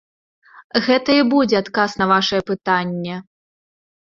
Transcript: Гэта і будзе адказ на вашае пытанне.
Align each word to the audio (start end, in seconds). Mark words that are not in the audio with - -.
Гэта 0.85 1.17
і 1.23 1.25
будзе 1.33 1.55
адказ 1.63 1.91
на 2.01 2.09
вашае 2.13 2.41
пытанне. 2.49 3.15